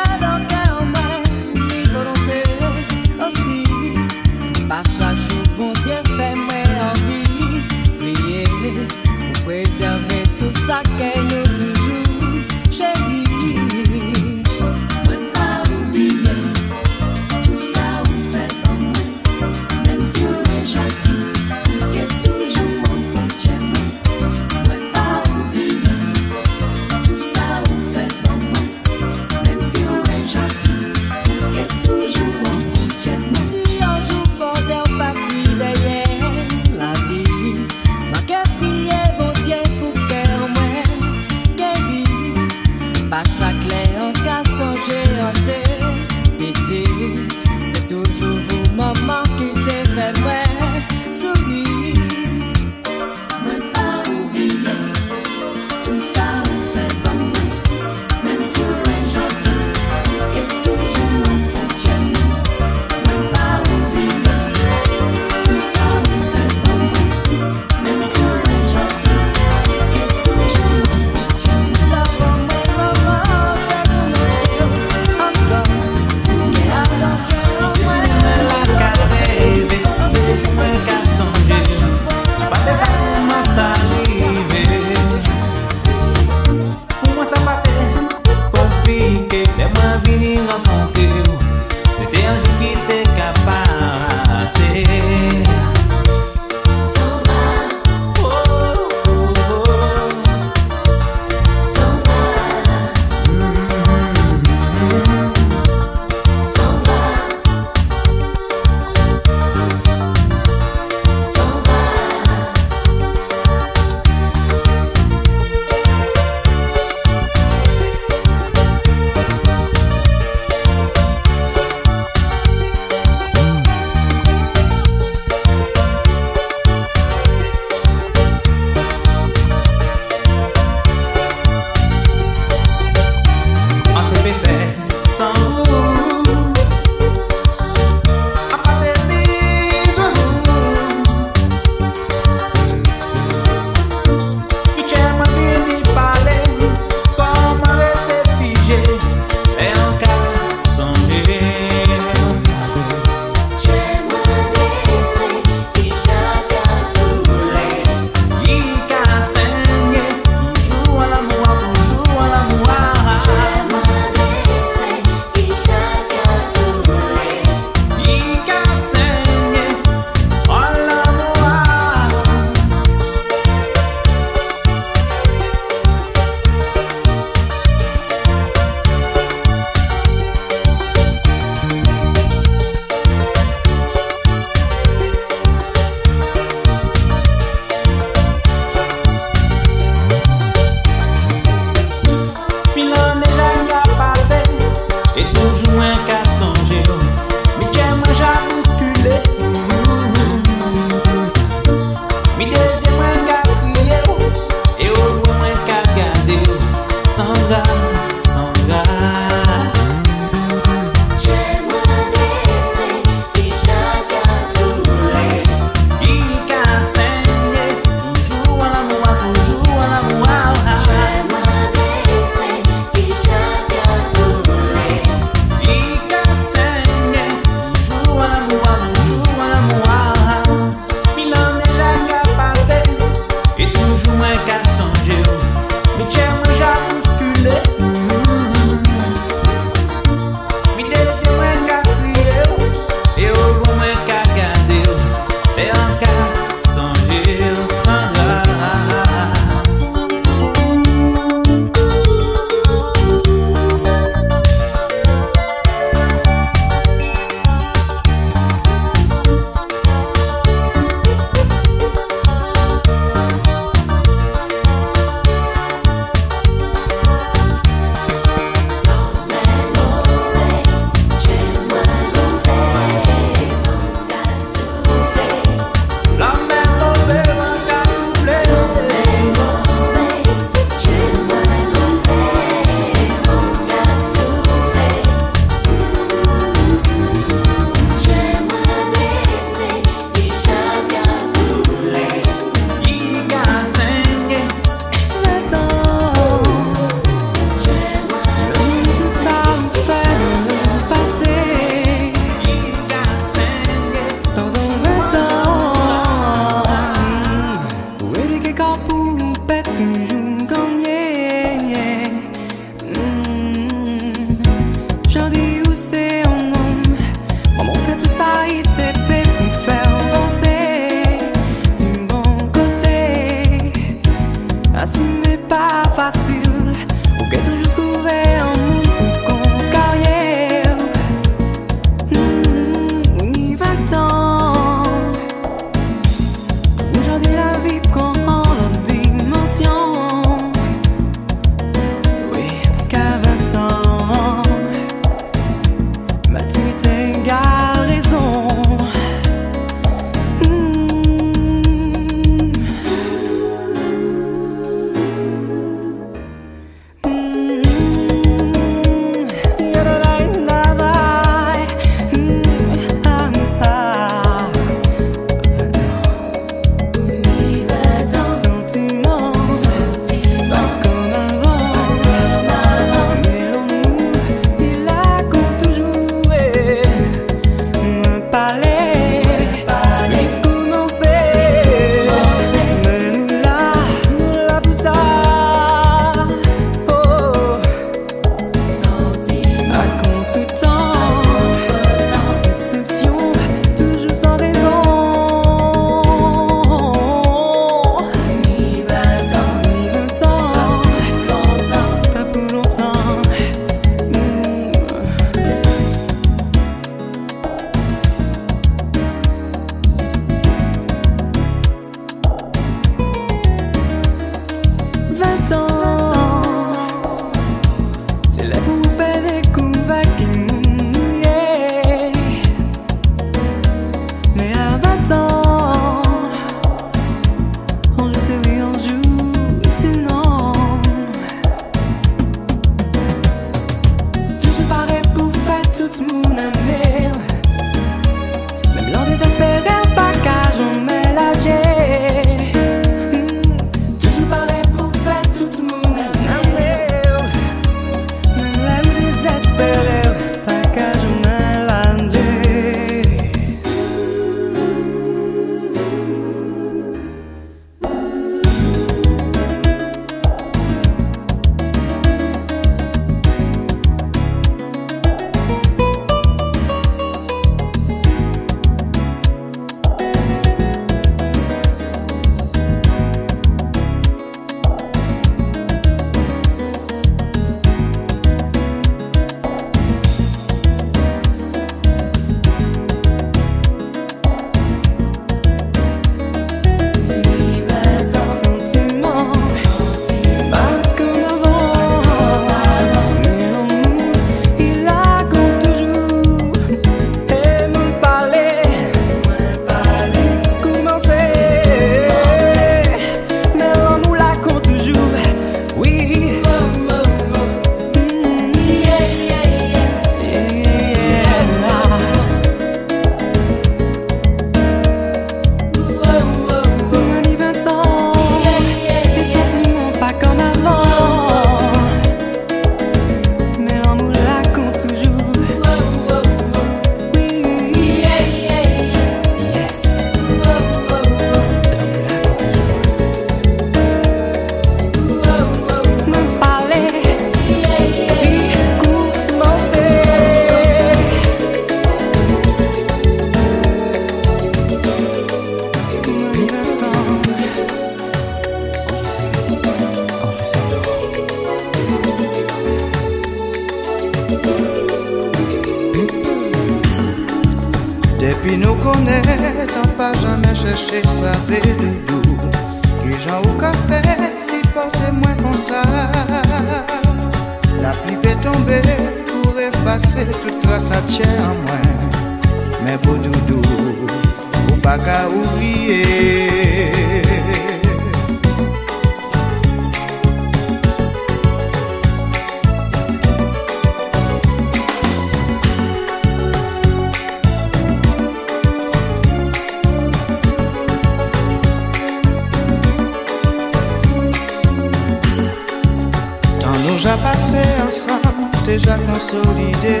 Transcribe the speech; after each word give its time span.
A 597.10 597.16
passé 597.16 597.62
ensemble, 597.88 598.44
déjà 598.66 598.98
consolidé. 598.98 600.00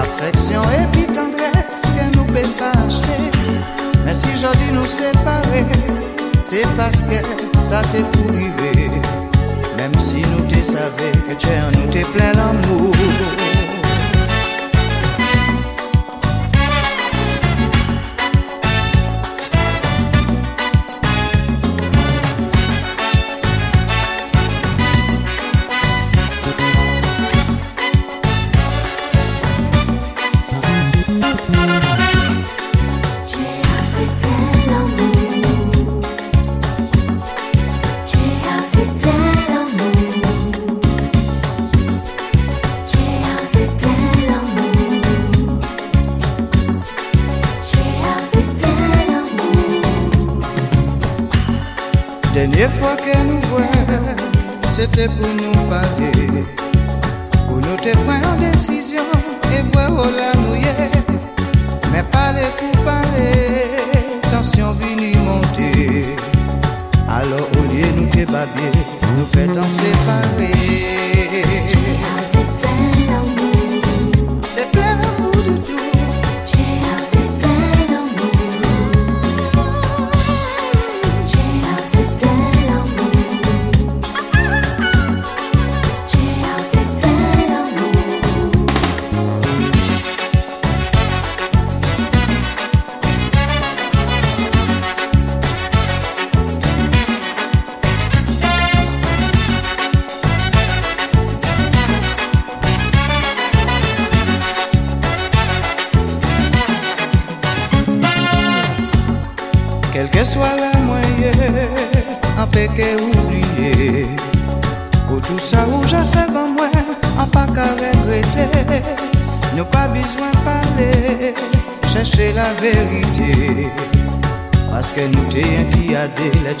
Affection 0.00 0.62
et 0.70 0.86
puis 0.92 1.04
tendresse 1.06 1.82
que 1.82 2.16
nous 2.16 2.24
peut 2.26 2.46
pas 2.56 2.70
acheter. 2.78 3.24
Mais 4.04 4.14
si 4.14 4.28
j'ai 4.38 4.64
dit 4.66 4.72
nous 4.72 4.86
séparer, 4.86 5.66
c'est 6.44 6.64
parce 6.76 7.02
que 7.02 7.20
ça 7.60 7.82
t'est 7.92 8.04
privé. 8.18 8.88
Même 9.78 9.98
si 9.98 10.22
nous 10.30 10.46
te 10.46 10.62
savé 10.64 11.10
que 11.28 11.34
tu 11.36 11.48
nous 11.74 11.90
t'es 11.90 12.02
plein 12.16 12.30
d'amour 12.30 12.92
Des 52.58 52.66
fois 52.80 52.96
que 52.96 53.16
nous 53.22 53.40
voyons, 53.52 54.16
c'était 54.72 55.06
pour 55.06 55.28
nous 55.28 55.52
parler. 55.70 56.42
Pour 57.46 57.58
nous 57.58 57.76
te 57.76 57.96
prendre 57.98 58.28
en 58.34 58.40
décision 58.50 59.04
et 59.56 59.62
voir 59.72 59.90
la 59.92 60.36
mouillée. 60.40 60.90
Mais 61.92 62.02
parler 62.10 62.48
pour 62.58 62.82
parler, 62.82 63.78
tension 64.32 64.72
venue 64.72 65.16
monter. 65.18 66.06
Alors 67.08 67.48
au 67.60 67.72
lieu 67.72 67.92
de 67.92 68.00
nous 68.00 68.06
débattre, 68.10 68.50
nous 69.16 69.26
faisons 69.26 69.62
séparer. 69.62 70.57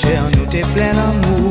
un 0.06 0.30
nous 0.38 0.46
te 0.46 0.64
plein 0.74 0.92
d'amour 0.94 1.50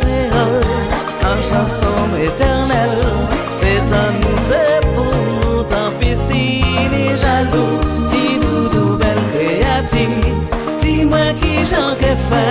Ke 11.71 12.15
fè 12.27 12.45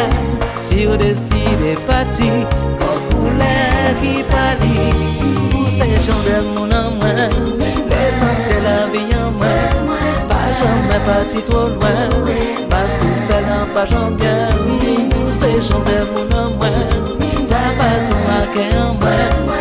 Si 0.65 0.87
ou 0.89 0.97
desi 1.01 1.43
de 1.63 1.75
pati 1.89 2.29
Kou 2.81 3.03
kou 3.11 3.33
lè 3.41 3.49
ki 4.01 4.13
pali 4.31 4.87
Mou 5.53 5.67
se 5.77 5.91
chan 6.07 6.23
dè 6.25 6.39
moun 6.47 6.73
an 6.79 6.89
mwen 6.97 7.53
Lesansè 7.91 8.57
la 8.65 8.75
bi 8.95 9.05
an 9.21 9.37
mwen 9.37 10.27
Pa 10.33 10.41
jen 10.57 10.81
mè 10.89 11.03
pati 11.11 11.45
to 11.53 11.67
an 11.69 11.77
mwen 12.17 12.67
Pas 12.73 12.97
di 13.05 13.13
selan 13.27 13.65
pa 13.77 13.85
jen 13.93 14.17
gè 14.25 14.37
Mou 15.13 15.29
se 15.43 15.53
chan 15.69 15.85
dè 15.91 16.01
moun 16.15 16.33
an 16.33 16.57
mwen 16.57 17.49
Ta 17.53 17.61
pas 17.81 18.09
an 18.17 18.25
akè 18.43 18.71
an 18.81 18.97
mwen 19.05 19.60